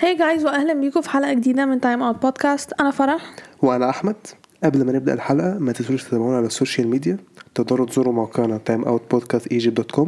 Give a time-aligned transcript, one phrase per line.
[0.00, 3.34] Hi guys واهلا بيكم في حلقة جديدة من Time Out Podcast أنا فرح.
[3.62, 4.16] وأنا أحمد.
[4.64, 7.16] قبل ما نبدأ الحلقة ما تنسوش تتابعونا على ال social media
[7.54, 10.06] تقدروا تزوروا موقعنا timeoutpodcast.egypt.com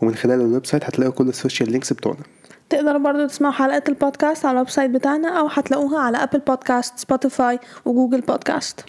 [0.00, 2.20] ومن خلال ال website هتلاقوا كل ال social links بتوعنا.
[2.68, 7.58] تقدروا برضو تسمعوا حلقات البودكاست على ال website بتاعنا أو هتلاقوها على Apple Podcasts Spotify
[7.84, 8.80] و Google Podcasts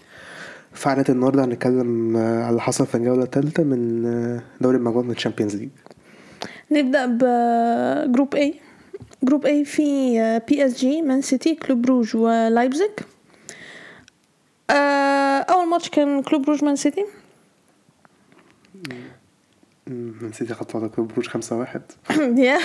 [0.74, 4.02] في حلقة النهارده هنتكلم على اللي حصل في الجولة الثالثه من
[4.62, 5.70] دوري المجموعات من ال Champions League
[6.72, 8.54] نبدأ ب group A.
[9.24, 12.90] group A في بي اس جي مان سيتي كلوب بروج ولايبزيج
[15.50, 17.06] اول ماتش كان كلوب بروج مان سيتي
[20.22, 21.82] نسيت اخدت على كلوب بروج 5 1
[22.38, 22.60] يا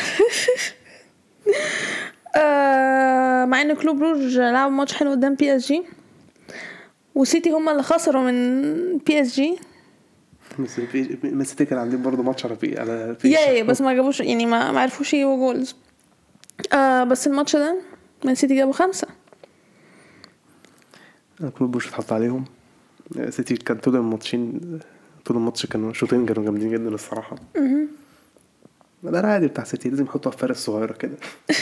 [3.45, 5.83] مع ان كلوب بروج لعبوا ماتش حلو قدام بي اس جي
[7.15, 9.57] وسيتي هما اللي خسروا من بي اس جي
[11.25, 14.47] مان سيتي كان عندهم برضه ماتش على في على في yeah بس ما جابوش يعني
[14.47, 15.77] ما عرفوش يجيبوا goals
[16.73, 17.80] آه بس الماتش ده
[18.25, 19.07] مان سيتي جابوا خمسة.
[21.59, 22.45] كلوب بروج اتحط عليهم.
[23.19, 24.60] آه، سيتي كان طول الماتشين
[25.24, 27.37] طول الماتش كانوا شوطين كانوا جامدين جدا الصراحة.
[29.02, 31.16] ده العادي بتاع سيتي لازم يحطوا الفرق الصغيره كده.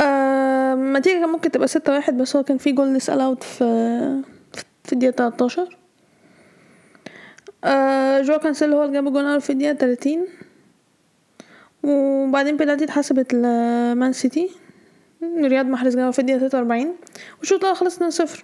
[0.00, 3.64] آه النتيجة كان ممكن تبقى ستة واحد بس هو كان في جول نسأل اوت في
[4.84, 5.76] في الدقيقة 13
[7.64, 10.26] آه جو كانسيلو هو اللي جاب الجول في الدقيقة 30
[11.82, 14.50] وبعدين بينالتي اتحسبت لمان سيتي.
[15.22, 16.96] رياض محرز جابها في الدقيقة 43
[17.38, 18.42] والشوط الأول خلص 2-0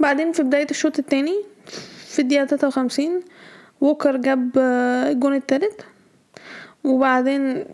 [0.00, 1.34] بعدين في بداية الشوط التاني
[2.06, 3.22] في الدقيقة 53
[3.80, 5.80] ووكر جاب آه، الجون التالت.
[6.84, 7.64] وبعدين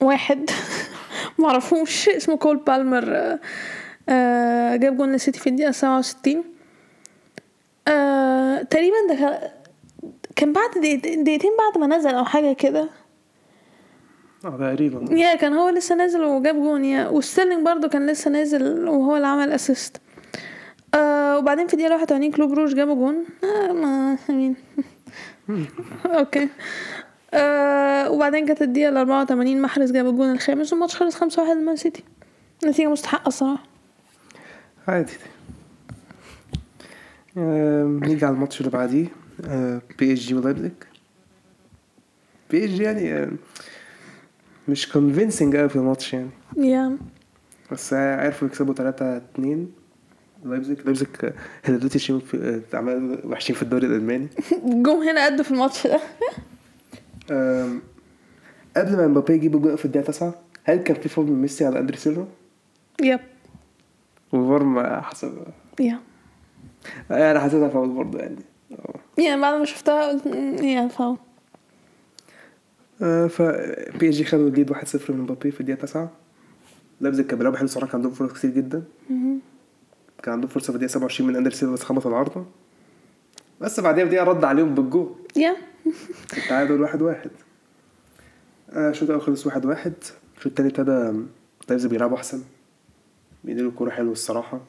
[0.00, 0.50] واحد
[1.38, 3.38] معرفوش اسمه كول بالمر آه،
[4.08, 6.44] آه، جاب جون للسيتي في الدقيقة 67
[7.88, 9.40] آه، تقريبا ده
[10.36, 12.88] كان- بعد دقيقت- دقيقتين بعد ما نزل أو حاجة كده.
[14.44, 15.14] آه تقريبا.
[15.14, 17.08] yeah كان هو لسه نازل وجاب جون yeah.
[17.08, 20.00] وستيرلينج برضو كان لسه نازل وهو اللي عمل assist
[20.94, 23.24] آه وبعدين في الدقيقة 81 كلوب بروج جابوا جون.
[23.44, 24.54] آه ما مين
[26.06, 26.48] okay
[27.34, 32.04] آه وبعدين كانت الدقيقة ال 84 محرز جاب الجون الخامس والماتش خلص 5-1 لمان سيتي.
[32.66, 33.62] نتيجة مستحقة الصراحة.
[34.88, 35.12] عادي.
[37.36, 39.06] آم، نيجي على الماتش اللي بعديه.
[39.98, 40.72] بي اس جي ولايبزيج
[42.50, 43.36] بي اس جي يعني آم،
[44.68, 46.30] مش convincing قوي في الماتش يعني.
[46.56, 46.96] yeah
[47.72, 49.68] بس عرفوا يكسبوا 3 2
[50.44, 51.32] لايبزيج لايبزيج آه،
[51.64, 54.28] هي دلوقتي في عمال وحشين في الدوري الألماني.
[54.64, 56.00] جم هنا قدوا في الماتش ده.
[58.76, 60.34] قبل ما مبابي يجيب الجول في الدقيقة 9
[60.64, 62.26] هل كان في فاول من ميسي على أندري سيلفا؟
[63.02, 63.20] yep
[64.32, 65.32] و VAR ما حسب.
[65.80, 65.98] yeah
[67.10, 68.36] أنا حسيتها فاول برضه يعني.
[69.18, 71.16] يعني بعد ما شفتها قلت "مم، yeah فاول
[73.02, 73.42] آه، ف
[73.98, 76.10] بي اس جي خدوا ال lead 1-0 من مبابي في الدقيقة 9
[77.00, 78.82] لايبزيج كان بيلعبوا حلو صراحة كان عندهم فرص كتير جدا.
[80.22, 82.44] كان عندهم فرصة في الدقيقة 27 من أندري سيلفا بس خبط العارضة.
[83.60, 85.14] بس بعديها بدقيقة رد عليهم بال goal.
[85.36, 85.56] yeah.
[86.36, 87.30] التعادل 1 1
[88.76, 89.92] الشوط الأول خلص 1 1
[90.36, 91.20] الشوط التاني ابتدى
[91.68, 92.42] لايبزيج بيلعبوا أحسن.
[93.44, 94.60] بيديروا الكورة حلو الصراحة.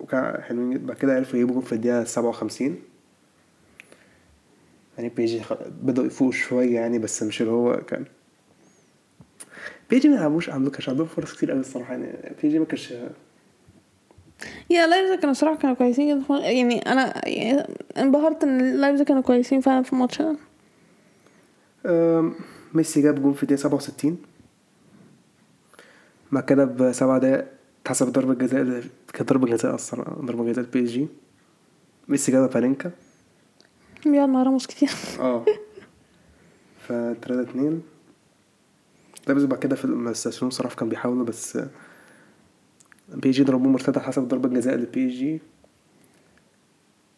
[0.00, 0.86] وكان حلوين جدا.
[0.86, 2.76] بعد كده عرفوا يجيبوا جول في الدقيقة 57
[4.98, 8.04] يعني بي اس جي خ- بدأوا يفوقوا شوية يعني بس مش اللي هو كان.
[9.90, 12.34] بي اس جي ما لعبوش عندهم كانش عندهم فرص كتير قوي الصراحة يعني.
[12.42, 12.94] بي اس جي ما كانش
[14.70, 16.34] yeah لايبزيج كانوا صراحة كانوا كويسين جدا.
[16.38, 17.66] يعني أنا يعني
[17.98, 20.36] انبهرت إن لايبزيج كانوا كويسين فعلا في الماتش ده.
[22.74, 24.16] ميسي جاب جول في الدقيقة 67
[26.32, 27.44] بعد كده بسبع دقايق
[27.82, 31.08] اتحسب ضربة جزاء كانت ضربة جزاء أصلا ضربة جزاء بي إس جي.
[32.08, 32.90] ميسي جابها بانينكا
[34.06, 34.90] مع راموس كتير.
[35.20, 35.44] آه.
[36.80, 37.82] ف 3 2
[39.28, 41.58] لابس بعد كده في المستشفى صراحة كان بيحاولوا بس
[43.08, 45.40] بي اس جي ضربوه مرتدة حسب ضربة جزاء لبي اس جي.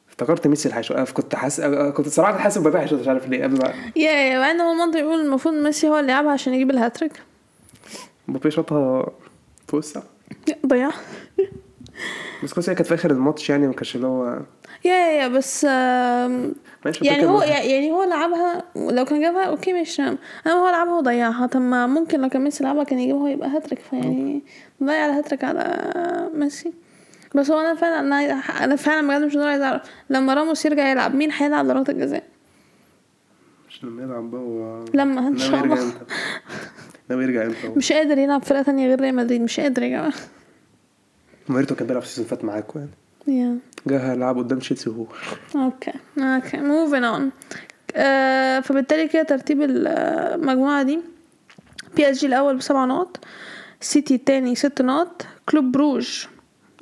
[0.08, 1.60] افتكرت ميسي اللي هيشوط كنت حاسس
[1.96, 4.72] كنت صراحة حاسس مبابي هيشوط مش عارف ليه قبل ما yeah yeah مع ان هو
[4.72, 7.12] المنطق يقول المفروض ميسي هو اللي يلعبها عشان يجيب الهاتريك.
[8.28, 9.06] مبابي شاطها
[9.68, 10.04] فوق السقف
[10.48, 10.90] yeah، ضيع.
[12.44, 14.40] بس كويس كانت في آخر الماتش يعني ما كانش اللي هو
[14.86, 15.64] yeah yeah بس
[17.02, 17.42] يعني هو.
[17.42, 20.18] يعني هو لعبها لو كان جابها okay مش أنا
[20.48, 24.42] هو لعبها وضيعها طب ما ممكن لو كان ميسي لعبها كان يجيبها ويبقى هاتريك فيعني
[24.82, 26.72] ضيع ال hat trick على ميسي.
[27.34, 28.20] بس هو أنا فعلا أنا
[28.64, 32.22] أنا فعلا بجد مش عايز أعرف لما راموس يرجع يلعب مين هيلعب ضربات الجزاء؟
[33.68, 35.92] مش لما يلعب بقى هو لما إن شاء يرجع الله.
[37.10, 40.12] ناوي يرجع إمتى؟ مش قادر يلعب فرقة تانية غير ريال مدريد مش قادر يا جماعة.
[41.48, 42.90] ماريتو كان بيلعب ال season اللي فات معاكم يعني.
[43.28, 45.06] جه لعب قدام تشيلسي وهو.
[45.56, 47.30] okay okay moving on
[48.62, 51.00] فبالتالي كده ترتيب المجموعة دي.
[51.96, 53.24] بي اس جي الأول بسبع نقط
[53.80, 56.26] سيتي التاني ست نقط كلوب بروج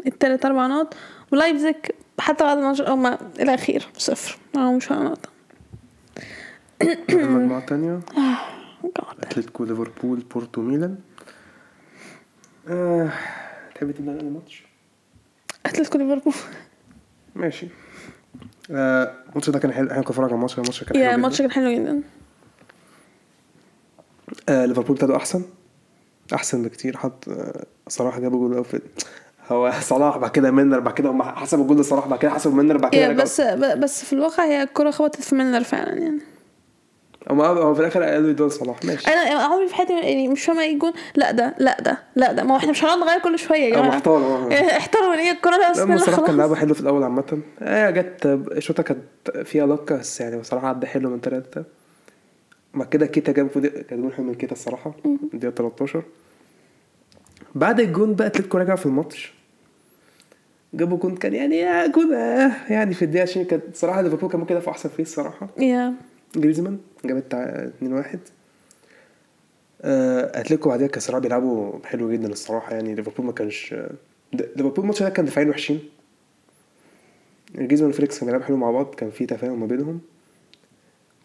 [0.07, 0.95] التالت أربع نقط
[1.33, 4.39] ولايبزيك حتى بعد الماتش هما الأخير صفر.
[4.55, 5.29] معاهم مش نقطة
[7.11, 8.01] المجموعة التانية
[8.99, 9.15] good.
[9.23, 10.97] أتلتيكو ليفربول بورتو ميلان.
[12.69, 13.13] آه،
[13.75, 14.65] تحبي تبدأ نقل الماتش؟
[15.67, 16.35] اتلتيكو ليفربول
[17.35, 17.67] ماشي.
[18.71, 19.91] آه، الماتش ده كان حلو.
[19.91, 21.15] إحنا كنا بنتفرج على الماتش الماتش كان حلو يا.
[21.15, 22.03] الماتش كان حلو جدا.
[24.49, 25.43] آه ليفربول ابتدوا أحسن.
[26.35, 26.97] أحسن بكتير.
[26.97, 28.81] حط آه صلاح جاب جول في
[29.49, 32.77] هو صلاح بعد كده منر بعد كده هم حسبوا الجول لصلاح بعد كده حسبوا منر
[32.77, 33.13] بعد كده.
[33.13, 36.21] بس بس في الواقع هي الكرة خبطت في ميلنر فعلا يعني.
[37.31, 39.09] هو في الآخر قالوا يدوا لصلاح ماشي.
[39.09, 40.93] أنا عمري في حياتي يعني مش فاهمة إيه الجون.
[41.17, 42.43] لا ده لا ده لا ده.
[42.45, 44.03] ما هو إحنا مش هنقعد نغير كل شوية يا جماعة.
[44.53, 47.41] إيه، احترموا ليه الكرة ده بسم لما الله صلاح كان لعبه حلو في الأول عامة.
[47.59, 49.01] هي جت الشوطه كانت
[49.45, 51.65] فيها لقه بس يعني بصراحه عدى حلو من ثلاثة
[52.75, 53.49] بعد كده كيتا جاب
[53.89, 54.95] كان جول حلو من كيتا الصراحة
[55.35, 56.03] الدقيقه 13
[57.55, 59.35] بعد الجون بقى أتلتيكو رجع في الماتش.
[60.75, 64.41] جابوا جون كان يعني آه، جون آه يعني في الدقيقة 20 كانت صراحة ليفربول كان
[64.41, 65.49] ممكن يدافع أحسن فيه الصراحة.
[65.59, 65.95] yeah.
[66.37, 66.79] جريزمان.
[67.07, 68.19] جاب التع- 2-1
[69.83, 72.95] آه، أتلتيكو بعدها كان صراحة بيلعبوا حلو جدا الصراحة يعني.
[72.95, 73.75] ليفربول ما كانش
[74.33, 75.81] ليفربول الماتش ده كان دفاعين وحشين.
[77.55, 80.01] جريزمان وفيليكس كانوا بيلعبوا حلو مع بعض كان في تفاهم ما بينهم.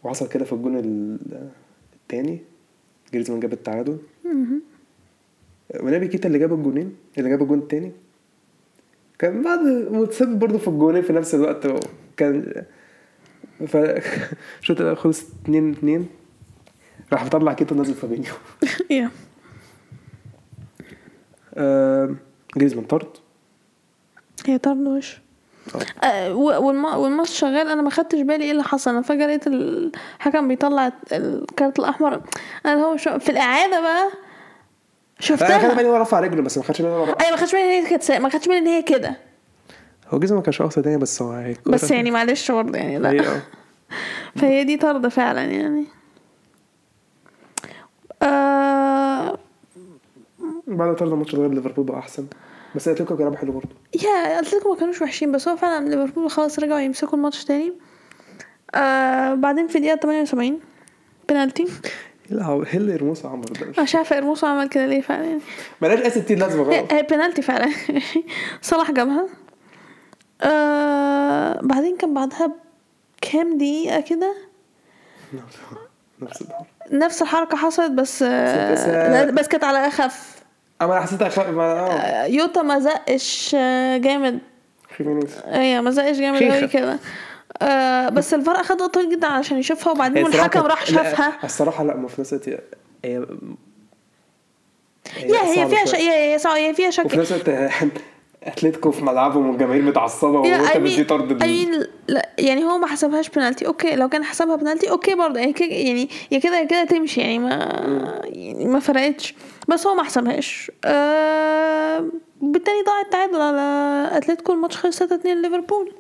[0.04, 1.50] وحصل كده في الجون ال-
[2.02, 2.40] التاني.
[3.14, 3.98] جريزمان جاب التعادل.
[5.80, 7.92] ونبي كيتا اللي جاب الجونين اللي جاب الجون التاني.
[9.20, 9.60] كان بعد
[9.92, 11.68] متسبب برضه في الجونين في نفس الوقت.
[12.18, 12.64] كان
[13.68, 13.76] ف
[14.62, 16.08] الشوط الأول خلص 2 2
[17.14, 18.34] راح مطلع كيتا ونزل فابينيو.
[18.90, 19.12] yeah.
[22.58, 23.18] جريزمان طرد.
[24.48, 25.22] هي طرد وش؟
[26.04, 26.34] آه.
[26.34, 28.92] والماتش شغال أنا ما خدتش بالي إيه اللي حصل.
[28.92, 32.22] أنا فجأة لقيت الحكم بيطلع الكارت الأحمر.
[32.66, 34.10] أنا هو شو في الإعادة بقى أنا
[35.20, 37.80] خدت شفتها بالي هو رفع رجله بس ما خدش بالي هو أيوه ما خدتش بالي
[37.80, 39.29] إن هي كانت ما خدتش بالي إن هي كده.
[40.10, 41.60] هو جريزمان ما كانش قاصد يعني بس هو هيك.
[41.70, 43.36] بس يعني معلش برضه يعني لا.
[43.36, 43.42] آه.
[44.40, 45.86] فهي دي طرد فعلا يعني.
[48.24, 49.38] آه
[50.68, 52.26] بعد طرد الماتش اتغير ليفربول بقى أحسن.
[52.76, 53.70] بس أتلتيكو كان حلو برضه.
[54.04, 57.74] yeah أتلتيكو ما كانوش وحشين بس هو فعلا ليفربول خلاص رجعوا يمسكوا الماتش تاني.
[58.76, 60.60] آه بعدين في الدقيقة 78
[61.30, 61.68] بنالتي.
[62.30, 65.26] لا هو هيل رموس عمر ده؟ مش- عارفة ارموسو عمل كده ليه فعلا.
[65.26, 65.40] يعني
[65.82, 67.72] ملهاش اس لازمه غلط هي هي بنالتي فعلا.
[68.62, 69.28] صلاح جابها.
[70.42, 72.52] آه بعدين كان بعدها
[73.22, 74.36] كام دقيقة كده؟
[75.34, 77.58] نفس الحوار نفس الحركة.
[77.58, 80.36] حصلت بس آه بس- كانت على أخف.
[80.82, 81.40] اما أنا حسيت أخ...
[81.40, 81.64] ما...
[81.64, 81.90] آه.
[81.92, 84.40] آه، يوتا ما زقش آه، جامد.
[84.98, 85.32] خيمينيز.
[85.46, 86.44] أيوه ما زقش جامد.
[86.44, 87.00] قوي كده.
[87.62, 91.34] آه بس الفار اخد وقت طويل جدا علشان يشوفها وبعدين الحكم راح شافها.
[91.44, 92.50] الصراحة لا ما في نفس الوقت.
[93.06, 93.18] هي
[95.62, 95.86] هي فيها.
[95.86, 97.50] شك هي فيها وفي شك نفس الوقت
[98.44, 102.88] أتلتيكو في ملعبهم والجماهير متعصبة وأنت I بتدي mean- طرد mean لا يعني هو ما
[102.88, 105.40] حسبهاش بنالتي أوكي لو كان حسبها بنالتي أوكي برضه.
[105.40, 107.22] يعني كده يعني يا كده يا كده تمشي.
[107.22, 107.50] يعني ما
[108.26, 109.36] يعني ما فرقتش.
[109.68, 110.72] بس هو ما حسبهاش.
[110.86, 112.06] آه
[112.42, 114.54] بالتالي ضاع التعادل على أتلتيكو.
[114.54, 115.94] الماتش خلص 3 2 ليفربول.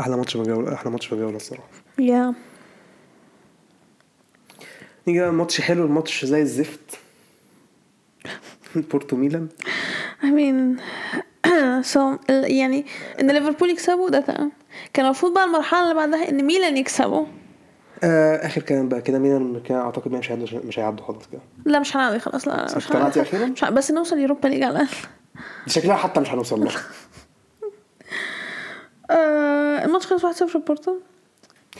[0.00, 1.68] أحلى ماتش في الجولة أحلى ماتش في الجولة الصراحة.
[1.98, 2.34] يا
[5.08, 6.98] نيجي بقى ماتش حلو الماتش زي الزفت.
[8.90, 9.48] بورتو ميلان.
[10.22, 10.80] I mean
[11.94, 11.98] so
[12.30, 12.86] يعني
[13.20, 14.52] إن ليفربول يكسبوا ده تمام.
[14.92, 17.26] كان المفروض بقى المرحلة اللي بعدها إن ميلان يكسبوا.
[18.02, 21.40] آه آخر كلام بقى كده ميلان كده أعتقد مش هيعدوا مش هيعدوا خالص كده.
[21.64, 23.22] لا مش هنعدي خلاص لا مش هنعدي.
[23.22, 24.96] أخيراً؟ مش ه- بس نوصل يوروبا ليج على الأقل.
[25.66, 26.72] شكلها حتى مش هنوصل لها
[29.10, 30.94] آه الماتش خلص 1-0 بورتو.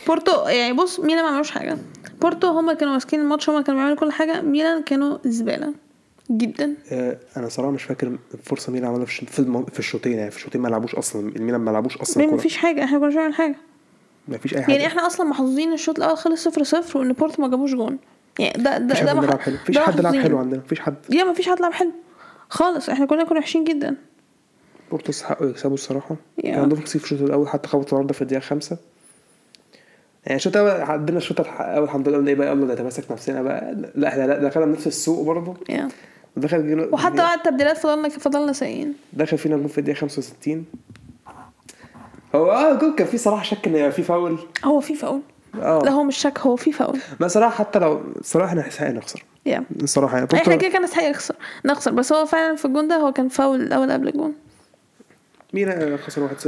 [0.07, 1.77] بورتو يعني بص ميلان ما عملوش حاجة.
[2.21, 4.41] بورتو هما كانوا ماسكين الماتش هما كانوا بيعملوا كل حاجة.
[4.41, 5.73] ميلان كانوا زبالة.
[6.31, 6.73] جدا.
[6.91, 9.29] آه أنا صراحة مش فاكر الفرصه مين عملها في الش-
[9.71, 12.83] في, الشوطين يعني في الشوطين ما لعبوش أصلا الميلان ما لعبوش أصلا ما فيش حاجة
[12.83, 13.55] إحنا كنا بنعمل حاجة.
[14.27, 14.71] ما فيش أي حاجة.
[14.73, 17.97] يعني إحنا أصلا محظوظين الشوط الأول خلص 0-0 وإن بورتو ما جابوش جون.
[18.39, 19.55] يعني ده ده مفيش ده حد مح- حلو.
[19.55, 20.15] مفيش حد لعب.
[20.15, 20.61] حلو عندنا.
[20.65, 20.95] مفيش حد.
[21.09, 21.91] يا ما فيش حد لعب حلو.
[22.49, 23.95] خالص إحنا كلنا كنا وحشين جدا.
[24.91, 26.15] بورتو يستحقوا يكسبوا الصراحة.
[26.43, 28.77] كان عندهم كتير في الشوط الأول حتى خبطوا النهارده في الدقيقة خمسة.
[30.25, 33.75] يعني الشوط الأول عندنا الشوط الأول الحمد لله قلنا إيه بقى يلا نتماسك نفسنا بقى.
[33.95, 35.53] لا إحنا دخلنا نفس السوق برضه.
[35.69, 35.89] يا.
[36.37, 40.65] ودخل جيل- وحتى بعد التبديلات فضلنا فضلنا سايقين دخل فينا جول في الدقيقة 65
[42.35, 44.39] هو آه جول كان فيه صراحة شك إن فيه فاول.
[44.65, 45.21] هو في فاول.
[45.53, 46.99] لا آه هو مش شك هو في فاول.
[47.19, 51.03] ما صراحة حتى لو صراحة إحنا نستحق نخسر يا الصراحه يعني إحنا كده كان نستحق
[51.09, 51.91] نخسر نخسر.
[51.91, 54.33] بس هو فعلا في الجون ده هو كان فاول الأول قبل الجون.
[55.53, 56.47] ميلان خسر 1-0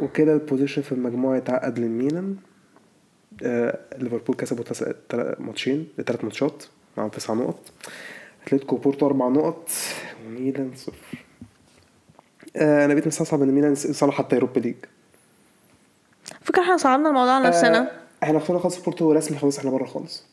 [0.00, 2.36] وكده ال position في المجموعة اتعقد لميلان.
[3.42, 4.64] آه ليفربول كسبوا.
[5.38, 6.64] ماتشين ثلاث ماتشات
[6.96, 7.58] معاهم تسع نقط.
[8.46, 9.68] أتلتيكو وبورتو أربع نقط
[10.26, 11.24] وميلان صفر.
[12.56, 14.74] آه أنا بقيت مستصعب إن ميلان يصلح حتى يوروبا ليج.
[16.42, 17.78] فكرة إحنا صعبنا الموضوع على نفسنا.
[17.80, 17.90] آه
[18.22, 20.24] إحنا خلاص خلاص بورتو رسمي خلاص إحنا بره خالص.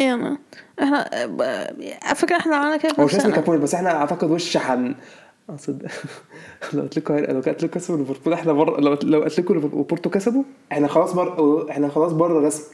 [0.00, 0.38] إيه انا
[0.82, 3.32] إحنا ب- فكرة إحنا عملنا كده هو مش رسمي.
[3.32, 4.94] كابوينت بس إحنا أعتقد وش حن.
[5.50, 5.82] أقصد
[6.72, 11.12] لو أتلتيكو لو أتلتيكو كسبوا ليفربول إحنا بره لو لو أتلتيكو وبورتو كسبوا إحنا خلاص
[11.12, 12.66] بره إحنا خلاص بره رسمي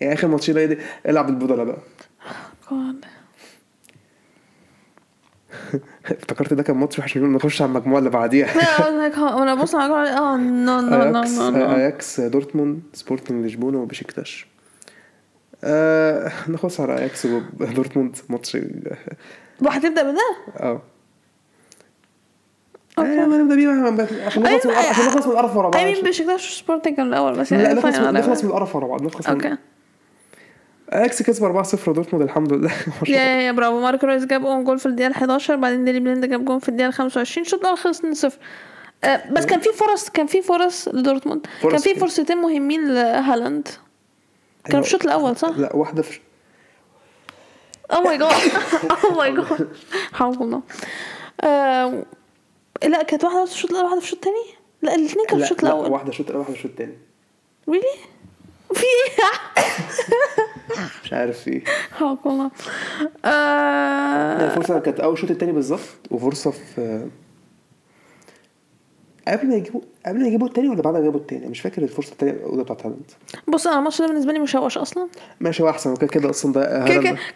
[0.00, 1.78] يعني اخر ماتشين إلعب البطوله بقى.
[6.18, 8.48] افتكرت ده كان ماتش وحش نقول نخش على المجموعة اللي بعديها.
[9.36, 14.46] وأنا ببص على الجول آه no no no اياكس no اياكس دورتموند سبورتنج لشبونه وبشكتاش
[15.64, 17.26] آه نخش على اياكس
[17.60, 18.58] ودورتموند ماتش.
[19.62, 20.82] وهتبدأ بده؟ آه.
[22.98, 23.22] okay.
[23.22, 23.68] آه، ما نبدا بيه
[24.26, 25.82] عشان نخلص أيوة، عشان نخلص من القرف ورا بعض.
[25.84, 28.44] اي مين بشكتاش سبورتنج الأول بس لا يعني نخلص نخلص.
[28.44, 29.56] من القرف ورا بعض نخلص من okay.
[30.92, 32.72] اياكس كسب 4-0 دورتموند الحمد لله.
[33.08, 33.80] yeah yeah برافو.
[33.80, 36.90] ماركو رويس جاب own goal في الدقيقة 11 بعدين ديلي بليند جاب جول في الدقيقة
[36.90, 38.32] 25 الشوط الأول خلص 2-0
[39.04, 41.46] آه، بس كان في فرص كان في فرص لدورتموند.
[41.62, 42.00] كان في كده.
[42.00, 43.68] فرصتين مهمين لهالاند.
[44.64, 46.20] كان في الشوط الأول صح؟ لا واحدة في
[47.92, 48.32] oh my God
[49.04, 49.68] oh my God
[50.12, 50.62] حول الله
[52.84, 54.44] لا كانت واحدة في الشوط الأول واحدة في الشوط الثاني؟
[54.82, 56.98] لا الاثنين كانوا في الشوط لا الأول واحدة شوط واحدة شوط تاني
[57.68, 57.82] ريلي
[58.74, 59.24] في إيه
[61.04, 62.50] مش عارف إيه حول الله
[63.24, 67.06] آه، فرصة كانت أول شوط التاني بالظبط وفرصة في
[69.28, 72.12] قبل ما يجيبوا قبل ما يجيبوا التاني ولا بعد ما يجيبوا التاني؟ مش فاكر الفرصة
[72.12, 73.10] التانية الأولى بتاعت هالاند.
[73.48, 75.08] بص أنا الماتش ده بالنسبة لي مشوش أصلا.
[75.40, 76.84] ماشي هو أحسن وكده كده أصلا ده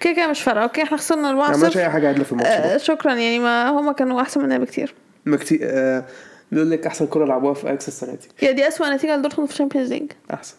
[0.00, 0.62] كده كده مش فارقة.
[0.62, 3.14] okay إحنا خسرنا 4 ما عملش أي حاجة عدله في الماتش آه شكرا.
[3.14, 4.94] يعني ما هما كانوا أحسن مننا بكتير.
[5.24, 6.04] ما كتير آه
[6.52, 8.46] بيقول لك أحسن كرة لعبوها في أياكس السنة دي.
[8.46, 10.54] yeah دي أسوأ نتيجة لدورتموند في الشامبيونز ليج أحسن.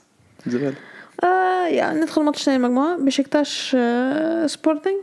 [0.47, 0.75] زبالة.
[1.23, 4.95] آه يعني ندخل ماتش تاني المجموعه بشكتاش آه سبورتنج.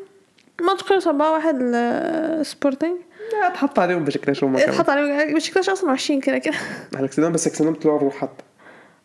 [0.61, 2.97] الماتش خلص 4 1 لسبورتنج.
[3.33, 5.35] لا اتحط عليهم بشكل هم اتحط عليهم.
[5.35, 6.55] بشكتاش أصلا وحشين كده كده.
[6.95, 8.45] إحنا كسبناهم بس كسبناهم طلعوا الروح حتى.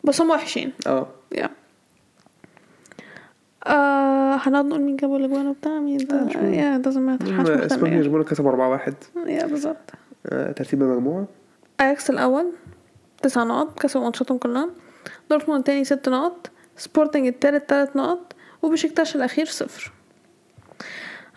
[0.04, 0.72] بس هم وحشين.
[0.86, 1.06] آه.
[1.32, 1.50] yeah
[3.66, 6.38] آه هنقعد نقول مين جابوا الأجوان وبتاع مين ده؟ so.
[6.38, 8.00] yeah محدش مهتم إسبانيا يعني.
[8.02, 8.94] لشبونه كسب 4 1
[9.26, 9.90] yeah بالظبط.
[10.26, 11.26] آه ترتيب المجموعة.
[11.80, 12.52] اياكس الأول
[13.22, 14.70] تسع نقط كسبوا ماتشاتهم كلها
[15.30, 18.32] دورتموند التاني ست نقط سبورتنج التالت تلات نقط
[18.62, 19.92] وبشكتاش الأخير صفر.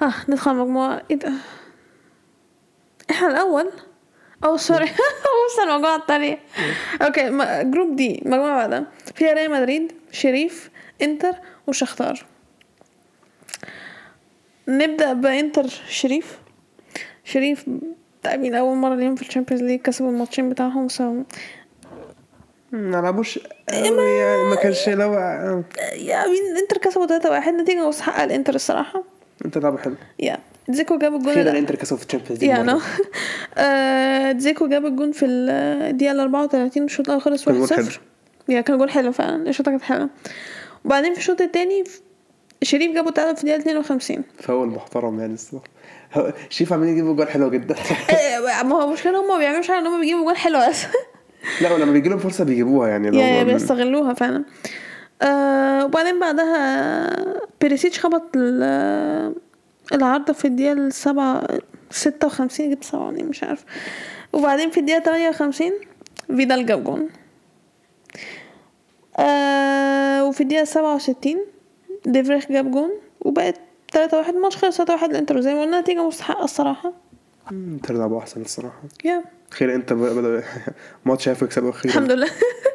[0.02, 1.34] آه ندخل المجموعة إيه ده؟
[3.12, 3.72] إحنا الأول؟
[4.44, 6.40] oh sorry بص المجموعة التانية.
[7.01, 7.29] okay
[7.72, 8.86] group D مجموعة بعدها
[9.16, 10.70] فيها ريال مدريد شريف
[11.02, 11.34] إنتر
[11.68, 12.26] وشختار.
[14.68, 16.40] نبدأ بإنتر شريف.
[17.24, 17.66] شريف
[18.24, 21.24] تأمين أول مرة ليهم في ال Champions League كسبوا الماتشين بتاعهم so
[22.72, 28.24] ما لعبوش قوي يعني ما كانش لو yeah مين إنتر كسبوا 3 واحد نتيجة مستحقة
[28.24, 29.04] الإنتر الصراحة.
[29.46, 30.38] أنت لعبة حلو يا
[30.70, 32.82] زيكو جاب الجون أخيرا ال- انتر كسبوا في ال Champions League لأول مرة.
[33.58, 37.86] آه، زيكو جاب الجون في الدقيقة ال 34 الشوط الأول خلص كان 1 جول حلو.
[37.86, 38.00] 0
[38.50, 40.10] yeah كان جول حلو فعلا الشوطة كانت حلوة.
[40.86, 41.84] وبعدين في الشوط التاني
[42.64, 45.66] شريف جابوا تعادل في الدقيقة 52 فاول محترم يعني الصراحة.
[46.50, 47.76] شريف عمالين يجيبوا جول حلو جدا.
[48.60, 50.84] آه، ما هو المشكلة هم ما بيعملوش حاجة إن هم بيجيبوا جول حلو بس.
[51.62, 54.43] لا ولما بيجي لهم فرصة بيجيبوها يعني لو من- بيستغلوها فعلا.
[55.22, 57.10] آه وبعدين بعدها
[57.62, 59.34] بيريسيتش خبط ال-
[59.93, 61.43] العارضة في الدقيقة السبعة
[61.91, 63.65] ستة وخمسين جبت سبعة مش عارف.
[64.34, 65.74] وبعدين في الدقيقة تمانية وخمسين
[66.27, 67.10] فيدال جاب جون.
[69.19, 71.39] آه وفي الدقيقة سبعة وستين
[72.05, 72.89] ديفريخ جاب جون
[73.22, 73.55] وبقت
[73.91, 76.93] تلاتة واحد ماتش خلص تلاتة واحد للانتر زي ما قلنا نتيجة مستحقة الصراحة.
[77.51, 78.82] انتر لعبوا أحسن الصراحة.
[79.06, 80.44] yeah أخيرا انتر بدأ
[81.06, 81.94] ماتش عرفوا يكسبوا أخيرا.
[81.96, 82.27] الحمد لله.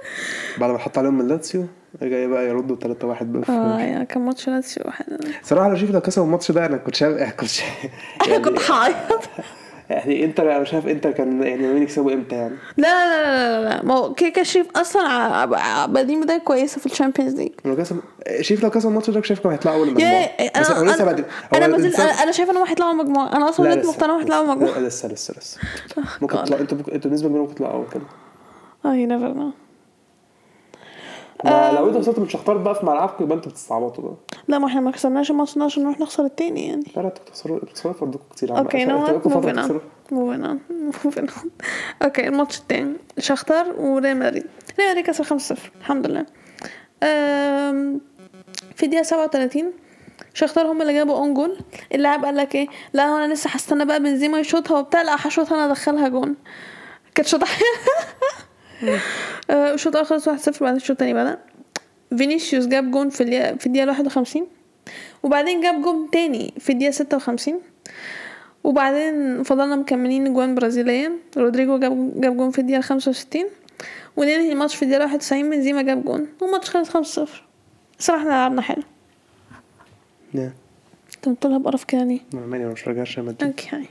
[0.61, 1.67] بعد ما حط عليهم من لاتسيو
[2.03, 5.05] جاي بقى يردوا 3 1 بقى آه yeah كان ماتش لاتسيو واحد.
[5.43, 7.71] صراحة لو شايف لو كسبوا الماتش ده أنا كنت شايف كنت شايف
[8.27, 8.97] أنا كنت هعيط
[9.91, 13.69] يعني انتر أنا شايف انتر كان يعني مين يكسبوا إمتى يعني؟ لا لا لا لا
[13.69, 15.45] لا ما هو كيكا شريف أصلا
[15.87, 17.53] بادئين بدايه كويسة في ال Champions League.
[17.65, 18.01] لو كسب
[18.41, 19.97] شايف لو كسب الماتش ده شايف كانوا هيطلعوا اول هو
[20.57, 21.25] أنا لسه
[21.55, 23.37] أنا, ما زلت أنا, أنا شايفه إن هم هيطلعوا المجموعة.
[23.37, 24.79] أنا أصلا لا كنت مقتنعه هيطلعوا المجموعة.
[24.79, 25.59] لا، لسه لسه لسه.
[26.23, 26.37] ممكن.
[26.37, 28.03] تطلع أنتوا أنتوا بالنسبة لي ممكن تطلعوا اول كده
[28.85, 29.51] آه you never know
[31.45, 34.15] ما لو أنتوا وصلتوا مش هختار بقى في ملعبكم يبقى أنتوا بتستعبطوا بقى
[34.49, 34.93] لا ما إحنا ما
[35.31, 36.85] الماتش ده عشان نروح نخسر التاني يعني.
[36.97, 39.81] لا لا أنتوا بتخسروا بتخسروا فرضكم كتير عم- okay now moving on.
[40.13, 41.51] moving on moving on
[42.03, 44.47] okay الماتش التاني شختار وريال مدريد.
[44.81, 46.27] ريال مدريد كسب 5-0 الحمد لله.
[48.77, 49.73] في دقيقة 37
[50.35, 51.59] شختار هم اللي جابوا own goal
[51.95, 55.03] اللاعب قال لك إيه؟ لا هو أنا لسه هستنى بقى بنزيما يشوطها وبتاع.
[55.03, 56.37] لا هشوطها أنا أدخلها جون.
[57.15, 57.47] كانت شوطة
[59.51, 61.39] آه، الشوط الأول خلص 1-0 بعدين الشوط التاني بدأ.
[62.19, 64.47] فينيسيوس جاب جون في الدقيقة في الدقيقة 51
[65.23, 67.61] وبعدين جاب جون تاني في الدقيقة ستة وخمسين.
[68.65, 71.13] وبعدين فضلنا مكملين اجوان برازيلية.
[71.37, 73.47] رودريجو جاب جاب جون في الدقيقة خمسة وستين.
[74.17, 76.27] وننهي الماتش في الدقيقة واحد وتسعين بنزيما جاب جون.
[76.41, 77.45] والماتش خلص خمسة صفر.
[77.99, 78.83] الصراحة إحنا لعبنا حلو.
[80.35, 83.43] انت بتقولها بقرف كده ليه؟ ما أنا ما بشجعش مدريد.
[83.43, 83.89] okay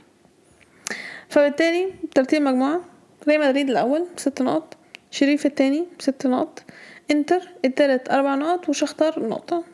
[1.28, 2.80] فبالتالي ترتيب المجموعة.
[3.28, 4.76] ريال مدريد الأول بست نقط.
[5.14, 6.62] شريف التاني بست نقط.
[7.10, 9.64] انتر التالت أربع نقط وشختار نقطة.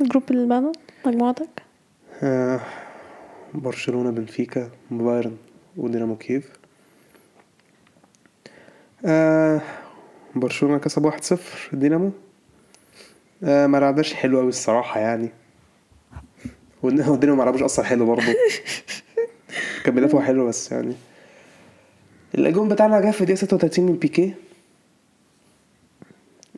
[0.00, 0.72] ال group اللي بعده
[1.06, 1.62] مجموعتك.
[2.22, 2.60] آه
[3.54, 5.36] برشلونة بنفيكا بايرن
[5.76, 6.50] ودينامو كييف.
[9.04, 9.60] آه
[10.34, 12.10] برشلونة كسب واحد صفر دينامو.
[13.44, 15.30] آه ما لعبناش حلو أوي الصراحة يعني.
[16.82, 18.34] ود- ودينامو ما لعبوش أصلا حلو برضه.
[19.84, 20.94] كان بيدافعوا حلو بس يعني.
[22.34, 24.34] الجون بتاعنا جه في الدقيقة 36 من بيكيه.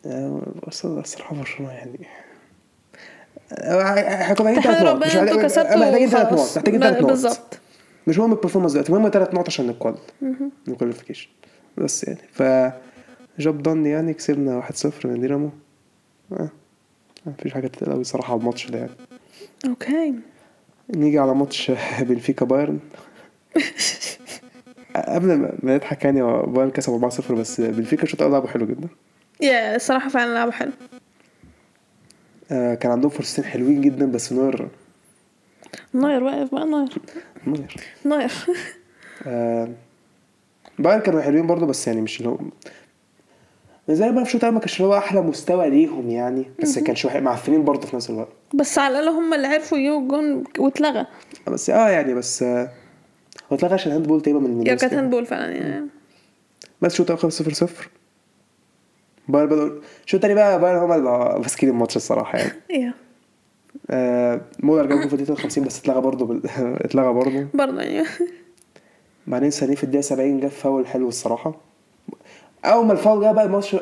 [0.07, 2.07] آه، بس الصراحة برشلونة يعني.
[3.53, 3.83] آه،
[4.23, 5.07] إحنا كنا محتاجين ثلاث نقط.
[5.07, 5.37] مش أنتوا
[5.77, 6.33] محتاجين- ثلاث.
[6.33, 7.07] نقط محتاجين ثلاث نقط.
[7.11, 7.59] بالظبط.
[8.07, 9.95] مش مهم ال performance دلوقتي المهم ثلاث نقط عشان نت qual
[10.69, 11.29] ال qualification
[11.79, 12.43] بس يعني ف
[13.39, 15.51] جاب جون يعني كسبنا 1-0 من دينامو.
[16.33, 16.49] آه.
[17.27, 18.91] مفيش حاجة تتقال أوي الصراحة على الماتش ده يعني.
[19.67, 20.15] okay.
[20.97, 21.73] نيجي على ماتش
[22.09, 22.79] بنفيكا بايرن.
[24.97, 25.27] قبل
[25.63, 28.89] ما نضحك يعني بايرن كسب 4-0 بس بنفيكا الشوط الأول لعبوا حلو جدا.
[29.41, 30.73] yeah الصراحة فعلا لعبوا حلو.
[32.53, 34.69] آه كان عندهم فرصتين حلوين جدا بس نوير.
[35.93, 36.89] ناير واقف بقى ناير
[37.47, 37.77] نوير.
[38.05, 38.33] ناير
[39.27, 39.69] آه
[40.79, 42.39] بايرن كانوا حلوين برضه بس يعني مش اللي هو
[43.89, 47.23] زي ما في الشوط الأول ما كانش هو أحلى مستوى ليهم يعني بس كانش واحد-
[47.23, 48.29] معفنين برضه في نفس الوقت.
[48.55, 51.07] بس على الأقل هم اللي عرفوا يجيبوا الجون واتلغى.
[51.49, 52.71] بس آه يعني بس آه
[53.53, 55.01] هو اتلغى عشان handball تقريبا من yeah كانت كده.
[55.01, 55.87] handball فعلا يعني.
[56.83, 57.89] بس شوط اول خلص 0 0
[59.29, 59.69] بايرن بدأوا
[60.05, 62.93] الشوط التاني بقى بايرن هم اللي ماسكين الماتش الصراحة يعني.
[63.91, 66.41] آه مولر جاب جول في الدقيقة 50 بس اتلغى برضه بال...
[66.85, 67.47] اتلغى برضه.
[67.55, 68.07] برضه يعني.
[69.27, 71.55] بعدين سانيه في الدقيقة 70 جاب فاول حلو الصراحة.
[72.65, 73.77] أول ما الفاول جه بقى الماتش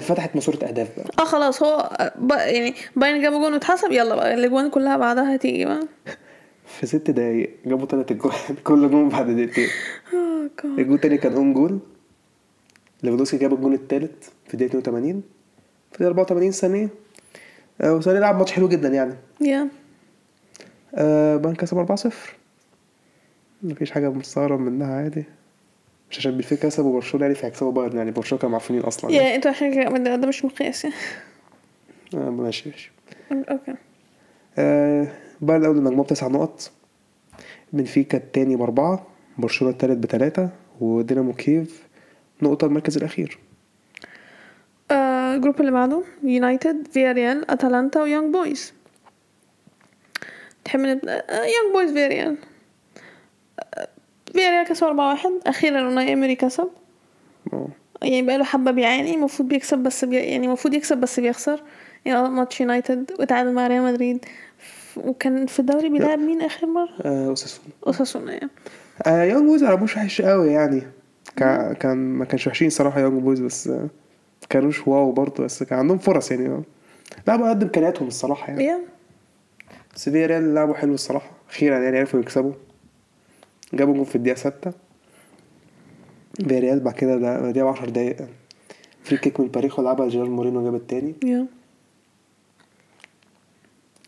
[0.00, 1.06] فتحت ماسوره أهداف بقى.
[1.18, 5.64] آه خلاص هو بقى يعني بايرن جابوا جون واتحسب يلا بقى الأجوان كلها بعدها هتيجي
[5.64, 5.80] بقى.
[6.66, 9.68] في ست دقايق جابوا ثلاث اجوان كل جون بعد دقيقتين.
[10.12, 10.78] جاد.
[10.78, 11.78] الجول التاني كان own goal
[13.02, 15.22] ليفاندوسكي جاب الجول التالت في الدقيقه 82
[15.92, 16.88] في الدقيقه 84 سانيه.
[17.80, 19.14] آه، وسانيه لعب ماتش حلو جدا يعني.
[19.40, 19.68] yeah
[20.94, 22.12] آه بايرن كسب 4-0
[23.62, 25.24] مفيش حاجة مستغرب منها عادي.
[26.10, 28.10] مش عشان بنفيكا كسبوا برشلونة يعني فهيكسبوا بايرن يعني.
[28.10, 29.28] برشلونة كانوا معفنين أصلا يعني.
[29.30, 30.96] yeah إنتوا عشان كده ده ده مش مقياس يعني.
[32.14, 32.92] آه ماشي ماشي.
[33.32, 33.74] okay.
[34.58, 35.08] آه
[35.46, 36.70] بايرن أول المجموعة بتسع نقط.
[37.72, 39.06] بنفيكا التاني بأربعة
[39.38, 40.48] برشلونة التالت بتلاتة
[40.80, 41.82] ودينامو كييف
[42.42, 43.38] نقطة المركز الأخير.
[44.90, 48.72] آه، ال group اللي بعده يونايتد فيا ريال أتلانتا ويونج بويز.
[50.64, 52.36] تحب نبدا آه، يونج بويز فيا ريال
[53.74, 53.88] آه،
[54.32, 56.68] فيا ريال كسب 4 واحد أخيرا اوناي امري كسب.
[57.52, 57.68] آه.
[58.02, 60.16] يعني بقاله حبة بيعاني المفروض بيكسب بس بي...
[60.16, 61.62] يعني المفروض يكسب بس بيخسر.
[62.04, 64.24] يعني ماتش يونايتد وتعادل مع ريال مدريد.
[64.96, 67.34] وكان في الدوري بيلعب مين آخر مرة؟ آه
[67.86, 68.32] أوساسونا.
[68.32, 68.50] يعني
[69.06, 70.82] آه يونج بويز ملعبوش وحش قوي يعني.
[71.36, 73.88] كان كان ما كانش وحشين صراحة يونج بويز بس آه
[74.48, 76.62] كانوش wow برضه بس كان عندهم فرص يعني.
[77.28, 78.78] لعبوا قد إمكانياتهم الصراحة يعني.
[79.94, 81.30] بس فيا ريال لعبوا حلو الصراحة.
[81.50, 82.52] أخيرا يعني عرفوا يكسبوا.
[83.74, 84.72] جابوا جول في الدقيقة ستة.
[86.48, 88.16] فيا ريال بعد كده ده بعديها بعشر دقايق.
[89.02, 91.14] free kick من باريخو لعبها جيرار مورينو جاب التاني.
[91.24, 91.46] yeah.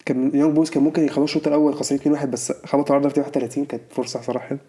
[0.06, 3.64] كان يونج بويز كان ممكن يخلصوا الشوط الأول خسرين 2-1 بس خبطوا عرضة في 31
[3.64, 4.60] كانت فرصة صراحة حلوة.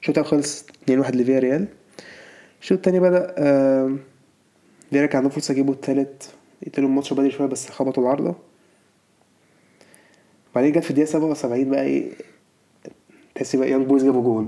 [0.00, 1.66] الشوط الأول خلص 2-1 لفيا ريال
[2.60, 3.98] الشوط التاني بدأ آم،
[4.90, 6.30] فيا ريال كان عندهم فرصة يجيبوا التالت
[6.62, 8.34] يقتلوا الماتش بدري شوية بس خبطوا العارضة
[10.54, 12.10] بعدين جت في الدقيقة 77 بقى إيه
[13.34, 14.46] تحسي بقى يونج بويز جابوا جول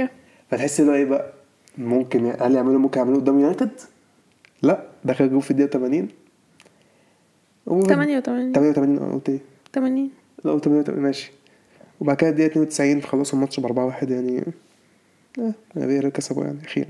[0.50, 1.32] فتحس إن إيه بقى
[1.78, 3.70] ممكن هل يعملوا ممكن يعملوه قدام يونايتد؟
[4.62, 6.14] لا دخل جول في الدقيقة 80 وفي-
[7.82, 9.38] 88 88 آه قلت إيه؟
[9.74, 10.10] 80
[10.44, 11.32] لا قلت 88 ماشي.
[12.00, 14.44] وبعد كده الدقيقة 92 خلصوا الماتش ب 4 1 يعني.
[15.38, 16.88] آه فيا كسبوا يعني أخيرا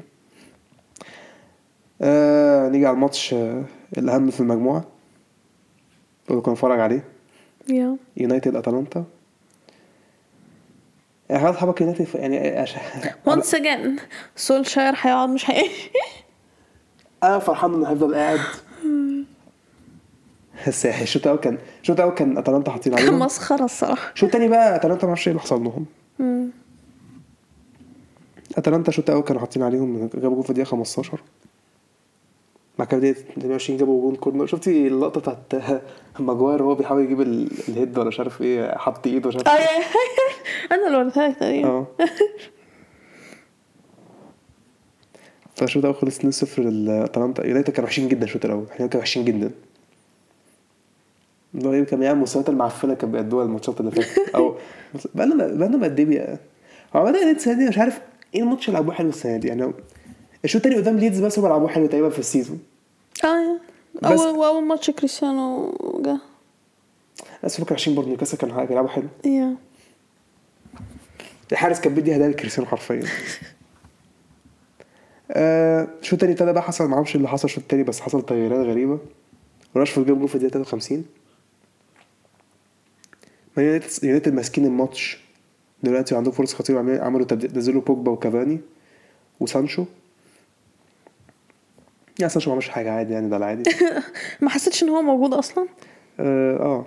[2.02, 3.64] آه نيجي على الماتش آه
[3.98, 4.84] الأهم في المجموعة.
[6.30, 7.04] اللي كنا نتفرج عليه.
[7.68, 9.04] يا يونايتد اتلانتا
[11.30, 12.80] يعني خلاص حبك يونايتد يعني عشان
[13.30, 14.00] once again.
[14.36, 15.64] سولشاير هيقعد مش هي
[17.22, 18.40] أنا فرحان إنه هيفضل قاعد.
[20.68, 24.12] بس الشوط الأول كان الشوط الأول كان أتلانتا حاطين كان عليهم؟ مسخرة الصراحة.
[24.14, 25.86] الشوط التاني بقى؟ أتلانتا ما أعرفش إيه اللي حصل لهم.
[28.58, 31.20] أتلانتا الشوط الأول كانوا حاطين عليهم؟ جابوا جول في الدقيقه 15
[32.78, 34.46] بعد كده بدأت 22 جابوا جون corner.
[34.46, 35.72] شفتي اللقطة بتاعت
[36.18, 39.48] ماجواير وهو بيحاول يجيب ال- ال head ولا مش عارف إيه حط إيده مش عارف
[39.48, 39.84] إيه
[40.76, 41.68] أنا اللي وريتها لك تقريبا.
[41.68, 41.86] آه.
[45.56, 48.66] فالشوط الأول خلص 2-0 لاتلانتا يونايتد كانوا وحشين جدا الشوط الأول.
[48.72, 49.50] إحنا كانوا وحشين جدا.
[51.54, 54.34] اللي هو إيه كان بيعمل مستويات المعفنة كان بيأدوها الماتشات اللي فاتت.
[54.34, 54.56] أو
[55.14, 56.38] بقالنا بقالنا قد إيه
[56.96, 58.00] هو عمال السنة دي مش عارف
[58.34, 59.48] إيه الماتش اللي لعبوه حلو السنة دي.
[59.48, 59.72] يعني
[60.44, 62.58] الشوط التاني قدام ليدز بس هم لعبوه حلو تقريبا في ال season.
[63.24, 63.56] آه
[64.04, 66.18] اول واول ماتش كريستيانو جه.
[67.44, 69.08] بس فكر عشان برضه نيوكاسل كانوا بيلعبوا حلو.
[69.24, 69.56] yeah.
[71.52, 73.02] الحارس كان بيدي هدايا لكريستيانو حرفيا.
[75.30, 78.98] آه الشوط التاني ابتدى بقى حصل معرفش اللي حصل الشوط التاني بس حصل تغييرات غريبة.
[79.74, 81.04] وراشفورد جاب جول في الدقيقة 53 مان
[83.58, 85.18] يونايتد ماسكين الماتش.
[85.82, 86.76] دلوقتي وعندهم فرص خطيرة.
[86.76, 88.60] وعملوا- عملوا تبديل نزلوا بوجبا وكافاني
[89.40, 89.84] وسانشو.
[92.18, 93.70] يعني سانشو ما عملش حاجة عادي يعني ده العادي.
[94.42, 95.66] ما حسيتش إن هو موجود أصلا؟
[96.20, 96.84] آه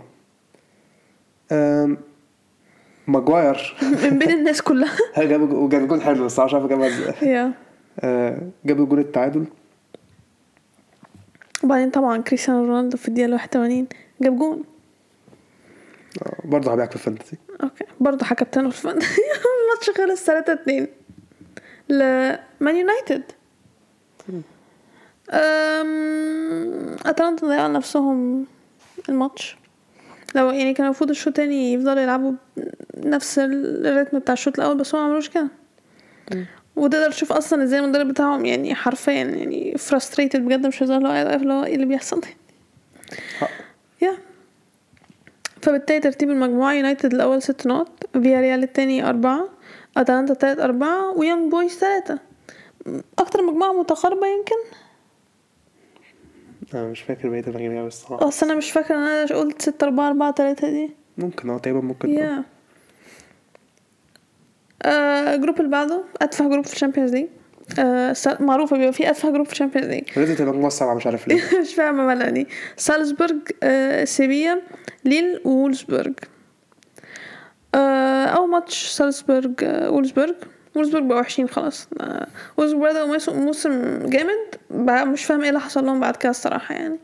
[1.52, 1.98] آه.
[3.08, 3.76] ماجواير.
[4.04, 4.98] من بين الناس كلها.
[5.18, 7.54] جاب وجاب جول حلو بس مش عارف جابها إزاي.
[8.00, 9.46] آه، جاب جول التعادل.
[11.64, 13.88] وبعدين طبعا كريستيانو رونالدو في الدقيقة 81
[14.22, 14.58] جاب آه،
[16.46, 17.38] برضه هبيعك في ال Fantasy.
[17.64, 17.86] okay.
[18.00, 18.90] برضه هكابتنه في الفن
[19.62, 20.88] الماتش خلص 3 2
[21.90, 23.24] لمان يونايتد.
[27.06, 28.46] أتلانتا ضيعوا نفسهم
[29.10, 29.58] الماتش.
[30.36, 32.34] لو يعني كان المفروض الشوط التاني يفضلوا يلعبوا
[32.98, 35.48] نفس الريتم بتاع الشوط الأول بس هو ما عملوش كده.
[36.76, 41.12] وتقدر تشوف أصلا إزاي المدرب بتاعهم يعني حرفيا يعني frustrated بجد مش هزار اللي هو
[41.12, 42.22] قاعد واقف اللي هو إيه اللي بيحصل.
[45.68, 49.50] فبالتالي ترتيب المجموعة يونايتد الأول ست نقط فيا ريال التاني أربعة
[49.98, 52.20] أتلانتا التالت أربعة ويانج بويز تلاتة.
[53.20, 54.56] أكتر مجموعة متقاربة يمكن؟
[56.74, 58.28] أنا مش فاكر بقية المجاميع بس الصراحة.
[58.28, 60.92] بس أنا مش فاكرة إن أنا قلت ستة أربعة أربعة تلاتة دي.
[61.18, 62.22] ممكن أه تقريبا ممكن آه.
[62.22, 62.44] يا
[64.84, 67.28] آه ال group اللي بعده أضعف group في ال Champions League.
[67.80, 71.28] آه معروفة بيبقى في أضعف group في ال Champions League لازم تبقى السبعه مش عارف
[71.28, 71.42] ليه.
[71.62, 74.62] مش فاهمة مالها دي سالزبورج آه سيفيا
[75.06, 76.14] ليل وولفسبورج
[77.76, 80.36] آه أول ماتش سالزبورج آه وولفسبورج
[80.76, 81.88] وولفسبورج بقوا وحشين خلاص.
[82.02, 84.56] آه وولفسبورج بدأوا موسم- جامد.
[84.70, 87.00] بقى مش فاهمة إيه اللي حصل لهم بعد كده الصراحة يعني.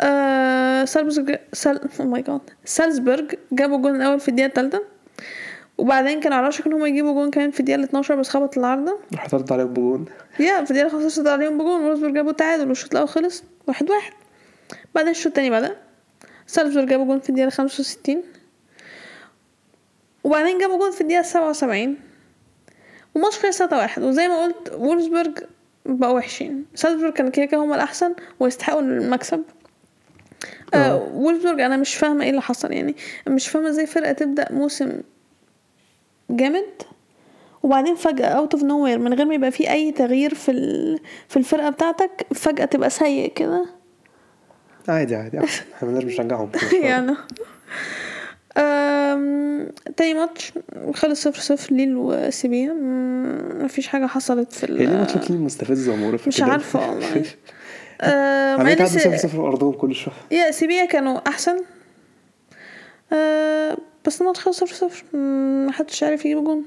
[0.00, 4.93] آه سالزبورج سال oh my God سالزبورج جابوا الجون الأول في الدقيقة التالتة.
[5.78, 8.98] وبعدين كان على وشك إن هم يجيبوا جون كمان في الدقيقة 12 بس خبط العارضة.
[9.12, 10.04] راح ترد عليك بجون.
[10.40, 14.12] yeah في الدقيقة 15 عليهم بجون وولفسبورج جابوا التعادل والشوط الأول خلص واحد واحد.
[14.94, 15.76] بعدين الشوط التاني بدأ.
[16.46, 18.22] سالزبورج جابوا جون في الدقيقة 65
[20.24, 21.96] وبعدين جابوا جون في الدقيقة 77
[23.14, 25.38] وماتش خلص 3 واحد وزي ما قلت وولفسبورج
[25.86, 26.64] بقوا وحشين.
[26.74, 29.42] سالزبورج كان كده كده هما الأحسن ويستحقوا المكسب.
[30.74, 30.96] آه آه.
[31.14, 32.96] وولفسبورج أنا مش فاهمة إيه اللي حصل يعني.
[33.28, 35.00] مش فاهمة إزاي فرقة تبدأ موسم
[36.30, 36.64] جامد.
[37.62, 41.36] وبعدين فجأة out of no من غير ما يبقى في أي تغيير في ال- في
[41.36, 43.66] الفرقة بتاعتك فجأة تبقى سيء كده.
[44.88, 45.38] عادي عادي.
[45.38, 45.62] أحسن.
[45.74, 46.50] إحنا مالناش بنشجعهم
[46.82, 47.16] يعني.
[48.58, 49.68] أم...
[49.96, 50.52] تاني ماتش.
[50.94, 52.72] خلص صفر صفر ليل وسيبيا
[53.64, 57.24] مفيش حاجة حصلت في ال ليه ماتشات ليه مستفزه ومقرفه مش؟ عارفة والله.
[58.86, 60.14] 0 0 في ارضهم كل شوية.
[60.30, 61.56] يا سيبيا كانوا أحسن.
[63.12, 63.76] أه...
[64.06, 65.16] بس الماتش خلص صفر صفر.
[65.66, 66.64] محدش عارف يجيب جون.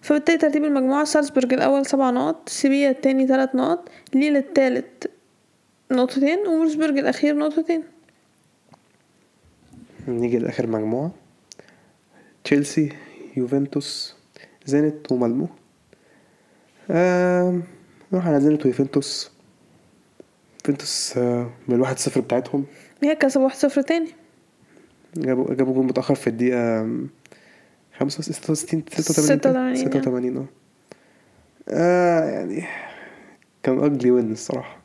[0.00, 5.10] فبالتالي ترتيب المجموعة سالزبورج الأول سبع نقط سيفيا التاني تلات نقط ليل التالت
[5.90, 7.82] نقطتين وولفسبورج الأخير نقطتين.
[10.08, 11.10] نيجي لآخر مجموعة.
[12.44, 12.92] تشيلسي
[13.36, 14.14] يوفنتوس
[14.66, 15.48] زينيت ومالمو.
[18.12, 19.30] نروح على زينيت ويوفنتوس.
[20.54, 22.66] يوفنتوس آه، من الواحد صفر بتاعتهم.
[23.02, 24.10] هي كسبوا واحد صفر تاني.
[25.16, 27.08] جابوا جابوا جول متأخر في الدقيقة آم،
[27.98, 30.46] خمسة ستة وستين ستة وتمانين ستة وتمانين، ستة وتمانين آه.
[31.68, 32.64] آه، يعني
[33.62, 34.80] كان ugly win الصراحة.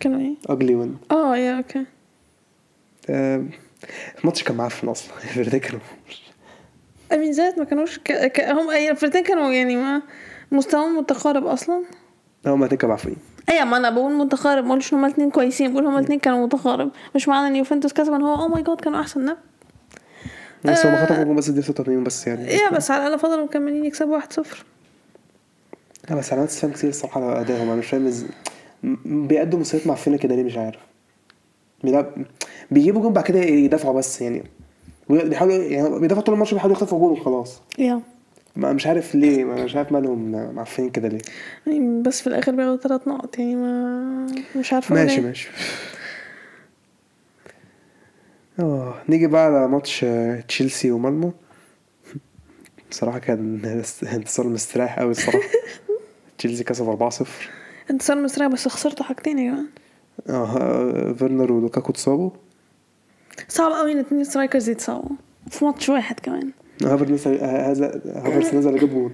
[0.00, 1.84] كانوا إيه؟ ugly win آه yeah okay.
[3.10, 3.50] آم،
[4.20, 5.80] الماتش كان معفن أصلا الفريقين كانوا.
[7.12, 8.12] I mean زينيت ما كانوش ك...
[8.12, 8.40] ك...
[8.40, 10.02] هم اي الفرقتين كانوا يعني ما
[10.52, 11.84] مستواهم متقارب أصلا.
[12.46, 13.16] هما الاتنين كانوا معفنين
[13.50, 16.46] أيوه ما أنا بقول متقارب ما قولش إن هما الاتنين كويسين بقول هما الاتنين كانوا
[16.46, 19.36] متقارب مش معنى إن يوفنتوس كسب ان هو oh my god كانوا أحسن لا.
[20.64, 21.06] بس هما آه.
[21.06, 24.64] خطفوا بس الدقيقة 86 بس يعني yeah بس على الأقل فضلوا مكملين يكسبوا واحد صفر.
[26.10, 27.66] لا بس علامات استفهام كتير الصراحة على أدائهم.
[27.68, 28.12] أنا مش فاهم.
[28.82, 30.78] م- بيقدموا مستويات معفنة كده ليه؟ مش عارف.
[32.70, 34.42] بيجيبوا جول بعد كده يدافعوا بس يعني.
[35.10, 37.60] بيحاولوا يعني بيدافعوا طول الماتش بيحاولوا يخطفوا جول وخلاص.
[37.78, 38.00] yeah.
[38.56, 41.18] ما مش عارف ليه ما مش عارف مالهم معفنين كده ليه.
[41.66, 45.26] يعني بس في الآخر بياخدوا ثلاث نقط يعني ما مش عارفة ماشي ليه.
[45.26, 45.48] ماشي.
[48.60, 51.32] آه نيجي بقى على ماتش آه، تشيلسي ومالمو.
[52.90, 53.60] بصراحة كان
[54.14, 55.38] انتصار مستريح قوي الصراحة.
[56.38, 57.26] تشيلسي كسب 4-0
[57.90, 59.66] انتصار مستريح بس خسرتوا حاجتين يا جماعة.
[60.28, 62.30] آه فيرنر ولوكاكو اتصابوا.
[63.48, 65.16] صعب قوي إن اتنين strikers يتصابوا
[65.50, 66.50] في ماتش واحد كمان.
[66.82, 69.12] هافرز نزل هذا هافرز نزل جاب جول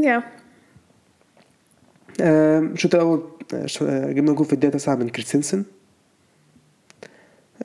[0.00, 0.22] yeah
[2.20, 3.22] آه، الشوط الأول
[3.54, 5.64] آه، آه، جبنا جول في الدقيقة 9 من كريستنسن.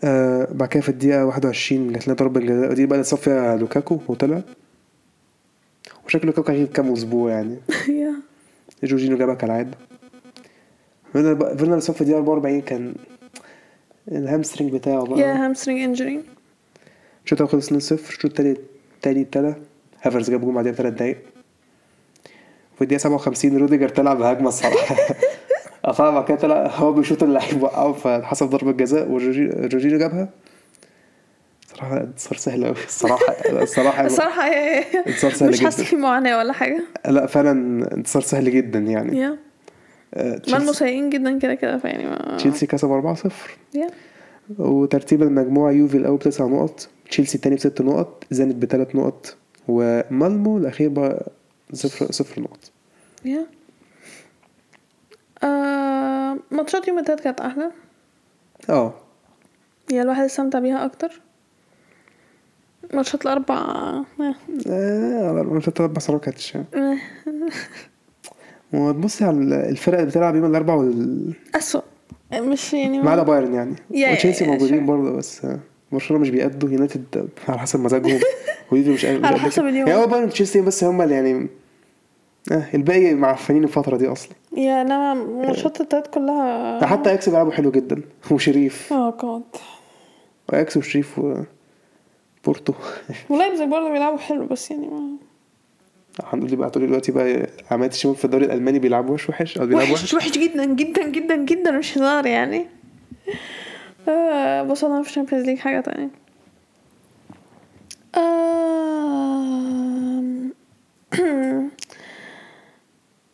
[0.04, 3.56] آه بعد كده في الدقيقة 21 جات لنا ضربه جزاء دي بقى اللي اتصاب فيها
[3.58, 4.42] لوكاكو وطلع.
[6.06, 7.58] وشكل لوكاكو هيجيب كام أسبوع يعني.
[7.90, 8.14] yeah
[8.84, 9.78] جورجينو جابها كالعادة.
[11.14, 12.96] فيرنر فيرنر اتصاب في الدقيقه 44 كان
[14.12, 16.24] ال hamstring بتاعه yeah بقى hamstring injury
[17.26, 18.58] الشوط الأول خلص 2-0 الشوط التاني
[18.98, 19.54] التاني ابتدى
[20.02, 21.18] هافرز جاب جول بعدها بثلاث دقايق.
[22.76, 24.96] في الدقيقة 57 روديجر طلع بهجمة الصراحة.
[25.84, 29.12] قطعها بعد كده طلع هو بيشوط اللعيب وقعه فحسب ضربة جزاء.
[29.12, 30.30] وجورجينو جابها.
[31.76, 32.76] صراحة انتصار سهل أوي.
[32.88, 35.70] الصراحة الصراحة الصراحة هي- انتصار سهل مش جدا.
[35.70, 36.82] في معاناة ولا حاجة.
[37.08, 37.52] لا فعلا
[37.94, 39.20] انتصار سهل جدا يعني.
[39.20, 39.38] yeah
[40.14, 43.32] آه، ما المسيئين جدا كده كده فيعني تشيلسي كسب 4-0
[43.76, 43.88] يا
[44.60, 46.88] وترتيب المجموعة يوفي الأول بتسع نقط.
[47.10, 49.36] تشيلسي التاني بست نقط زانت بثلاث نقط
[49.68, 51.32] ومالمو الأخير بقى
[51.74, 52.60] صفر صفر نقط.
[53.26, 53.46] يا.
[55.44, 57.72] آه ماتشات يوم التلات كانت أحلى؟
[58.70, 58.94] آه.
[59.92, 61.22] يا الواحد استمتع بيها أكتر؟
[62.94, 64.06] ماتشات الأربع آه.
[64.68, 66.66] آه مش هتربع صراحة كانتش آه.
[68.74, 71.34] وتبصي على الفرق اللي بتلعب يوم الأربع وال...
[71.56, 71.82] أسوأ.
[72.34, 73.76] مش يعني ما عدا بايرن يعني
[74.14, 74.86] وتشيلسي موجودين.
[74.86, 75.48] برضه بس
[75.92, 78.20] آه، برشلونة مش بيأدوا يونايتد على حسب مزاجهم.
[78.72, 79.66] ويوفي مش على حسب.
[79.66, 79.88] اليوم.
[79.88, 81.48] يعني هو بايرن وتشيلسي بس هم اللي يعني
[82.52, 84.32] آه الباقي معفنين الفترة دي أصلا.
[84.58, 88.94] yeah انما ماتشات التلات كلها حتى أجاكس بيلعبوا حلو جدا وشريف.
[88.94, 92.74] آه أجاكس وشريف وبورتو
[93.30, 95.18] ولايبزيج برضه بيلعبوا حلو بس يعني ما
[96.24, 99.94] هنقول لي بقى دلوقتي بقى عملت الشباب في الدوري الألماني بيلعبوا وحش وحش أو بيلعبوا
[99.94, 102.66] وحش وحش وحش جدا جدا جدا جدا مش هزار يعني.
[104.08, 106.10] آه بص أنا في ال Champions League حاجة تانية
[109.78, 110.52] آم،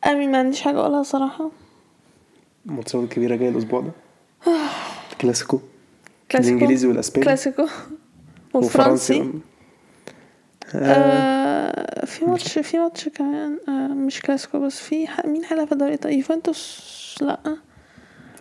[0.06, 1.52] أمي ما عنديش حاجة أقولها صراحة
[2.66, 3.92] الماتشات الكبيره جاية الأسبوع ده
[5.22, 5.60] كلاسيكو
[6.32, 7.68] كلاسيكو الانجليزي والاسباني كلاسيكو
[8.54, 9.32] والفرنسي
[10.76, 15.72] آه آه في ماتش في ماتش كمان آه مش كلاسيكو بس في مين هيلعب في
[15.74, 17.40] الدوري يوفنتوس لأ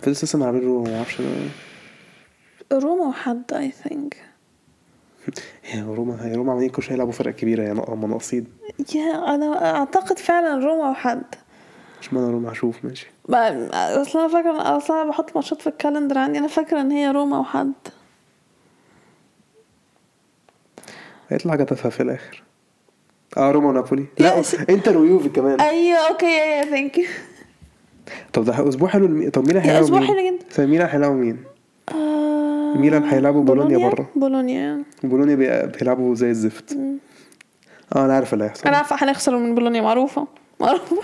[0.03, 1.17] في لسه عاملين ما أعرفش
[2.79, 4.17] روما وحد I think
[5.65, 8.47] هي روما هي روما عاملين كل شوية يلعبوا فرق كبيرة يعني هم ناقصين
[8.95, 11.23] yeah أنا أعتقد فعلا روما وحد
[12.01, 16.19] مش معنى روما هشوف ماشي أصل أنا فاكرة أصل أنا بحط ماتشات في ال calendar
[16.19, 17.73] عندي أنا فاكرة إن هي روما وحد
[21.29, 22.43] هيطلع تافهه في الآخر
[23.37, 27.05] آه روما ونابولي لا yeah إنتر ويوفي كمان أيوه okay yeah thank you
[28.33, 29.31] طب ده أسبوع حلو.
[29.31, 30.45] طب مين أسبوع مين؟ حلو جدا.
[30.51, 31.45] فميلان هيلعبوا مين؟
[32.77, 34.07] ميلان هيلعبوا بولونيا برا.
[34.17, 34.83] بولونيا.
[35.05, 36.79] بولونيا بي- بيلعبوا زي الزفت.
[37.97, 38.69] آه أنا عارف اللي هيحصل.
[38.69, 40.27] أنا عارفة هنخسر من بولونيا معروفة.
[40.61, 40.97] معروفة.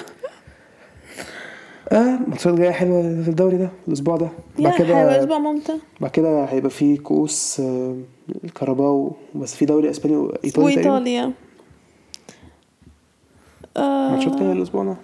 [1.92, 4.28] آه ماتشات جاية حلوة في الدوري ده الأسبوع ده.
[4.58, 5.74] بعد كده أسبوع ممتع.
[6.00, 7.96] بعد كده هيبقى في كؤوس آه،
[8.44, 10.90] الكاراباو بس في دوري إسباني وإيطالي تقريبا.
[10.90, 11.32] وإيطاليا.
[13.76, 14.96] آه ماتشات جاية الأسبوع ده.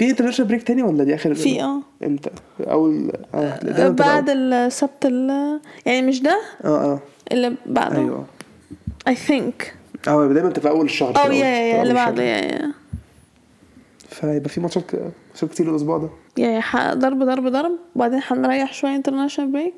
[0.00, 1.80] في international break تاني ولا دي آخر في آه.
[2.04, 4.30] إمتى؟ أول آه ده- بعد.
[4.30, 7.00] السبت ال- يعني مش ده؟ آه آه.
[7.32, 8.24] اللي بعده؟ أيوه.
[9.08, 9.74] I think
[10.08, 11.94] آه دايما انت في أول الشهر كده، yeah yeah اللي.
[11.94, 12.72] بعده yeah yeah
[14.08, 14.94] فيبقى في ماتشات
[15.28, 16.08] ماتشات كتير الأسبوع ده.
[16.38, 17.72] yeah yeah ح- ضرب ضرب ضرب.
[17.96, 19.74] وبعدين هنريح شوية international break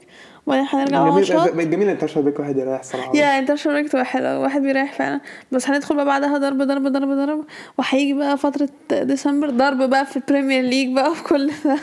[0.46, 3.16] وبعدين هنرجع ماتشات جميل جميل international break واحد يريح صراحة.
[3.16, 5.20] yeah international break تبقى حلوة واحد بيريح فعلا.
[5.52, 7.44] بس هندخل بقى بعدها ضرب ضرب ضرب ضرب.
[7.78, 11.78] وهيجي بقى فترة ديسمبر ضرب بقى في ال Premier League بقى وفي كل ده.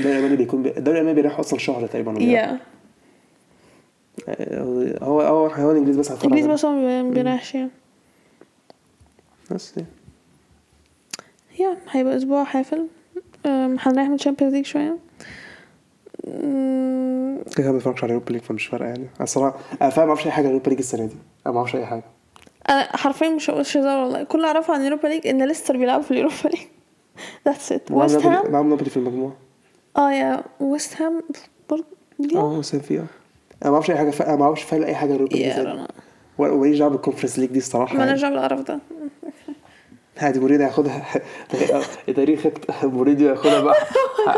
[0.00, 0.68] الدوري الالماني بيكون بي...
[0.76, 2.58] الدوري الالماني بيريح أصلا شهر تقريبا ولا yeah.
[5.02, 6.24] هو هو هو الانجليزي بس هيتفرج.
[6.32, 6.54] انجليزي عليه.
[6.54, 7.70] بس هو ما بيريحش يعني.
[9.50, 9.74] بس.
[11.58, 12.86] yeah هيبقى أسبوع حافل.
[13.46, 14.96] هنريح من ال Champions League شوية.
[16.26, 19.02] كده كده ما بتفرجش على ال Europa League فمش فارقة يعني.
[19.04, 21.16] أنا الصراحة أنا فعلا ما أعرفش أي حاجة عن ال Europa League السنة دي.
[21.46, 22.04] أنا ما أعرفش أي حاجة.
[22.70, 24.22] أنا حرفيا مش مش هزار والله.
[24.22, 26.60] كل اللي أعرفه عن ال Europa League إن ليستر بيلعبوا في ال Europa League.
[27.46, 29.36] that's it ويست هام معاهم نابولي في المجموعة.
[29.96, 31.22] آه yeah ويست هام
[31.70, 31.84] برضه
[32.36, 33.06] آه وست هام فيها.
[33.62, 34.22] أنا ما أعرفش أي حاجة ف...
[34.22, 35.78] أنا ما أعرفش فعلا أي حاجة عن ال Europa League
[36.38, 38.10] وماليش دعوة بال Conference League دي الصراحة ما يعني.
[38.10, 38.78] نرجع بالقرف ده.
[40.22, 41.04] عادي مورينيو هياخدها
[42.16, 42.40] تاريخ
[42.82, 43.74] مورينيو هياخدها بقى.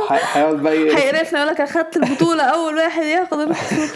[0.09, 3.91] هيقعد بقى هيقرفنا يقول لك؟ اخدت البطولة أول واحد ياخد البطولة.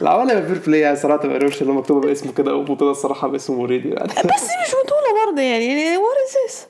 [0.00, 3.28] لا ولا fair play يعني صراحة ما بقروش اللي مكتوبة باسمه كده أو بطولة الصراحه
[3.28, 4.08] باسم مورينيو يعني.
[4.08, 6.16] بس دي مش بطولة برضه يعني يعني what
[6.48, 6.66] is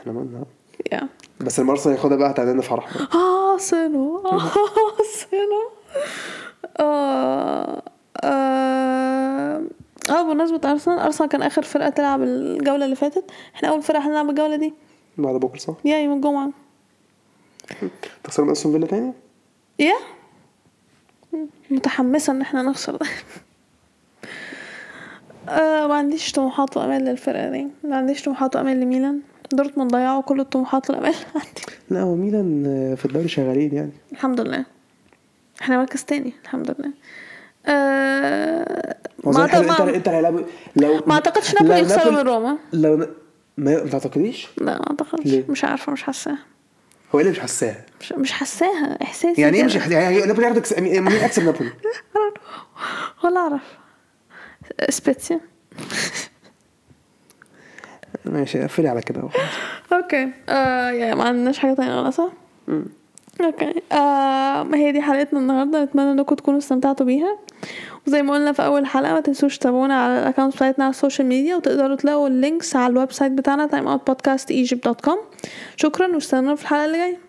[0.00, 0.44] إحنا مالنا
[0.92, 1.08] this
[1.40, 2.88] بس لما ارسنال ياخدها بقى هتعمل لنا فرح
[3.52, 5.64] ارسنال ارسنال
[6.80, 7.82] آه
[10.10, 13.24] آه بمناسبة ارسنال أرسنال كان آخر فرقة تلعب الجولة اللي فاتت.
[13.54, 14.74] إحنا أول فرقة هنلعب الجولة دي.
[15.18, 16.50] بعد بكرة صح؟ يا يوم الجمعة.
[18.24, 19.12] تخسروا من أستون فيلا تاني؟
[19.78, 19.94] يا.
[21.70, 22.96] متحمسة إن إحنا نخسر.
[22.96, 23.06] ده
[25.48, 27.66] آه ما عنديش طموحات وأمال للفرقة دي.
[27.84, 29.20] ما عنديش طموحات وأمال لميلان.
[29.52, 31.62] دورتموند ضيعوا كل الطموحات والأمال عندي.
[31.90, 32.64] لا هو ميلان
[32.98, 33.92] في الدوري شغالين يعني.
[34.12, 34.64] الحمد لله.
[35.60, 36.32] إحنا مركز تاني.
[36.42, 36.90] الحمد لله.
[37.66, 38.96] آه
[39.32, 40.40] ما, أعتقد- انت هيلعبوا
[40.76, 43.06] لو ما أعتقدش نابولي يخسروا من روما لو
[43.58, 46.38] ما تعتقديش؟ لا ما أعتقدش؟ مش عارفة مش حاساها
[47.14, 49.64] هو إيه اللي مش حاساها؟ مش, مش حاساها إحساسي يعني إيه.
[49.64, 51.70] مش؟ يعني نابولي ياخد يكسب- مين يكسب نابولي؟
[53.24, 53.62] ولا أعرف
[54.88, 55.40] سبيتسيا
[58.24, 59.28] ماشي قفلي على كده.
[59.92, 62.28] okay آه يعني ما عندناش حاجة تانية ولا صح
[63.40, 67.38] okay آه ما هي دي حلقتنا النهارده نتمنى إنكم تكونوا استمتعتوا بيها
[68.06, 70.95] وزي ما قلنا في أول حلقة ما تنسوش تتابعونا على ال account بتاعتنا على ال
[70.95, 75.18] social media وتقدروا تلاقوا ال links على ال website بتاعنا timeoutpodcastegypt.com
[75.76, 77.23] شكرا واستنونا في الحلقة اللي جاية.